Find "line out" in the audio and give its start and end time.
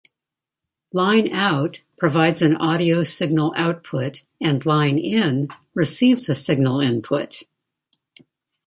0.93-1.81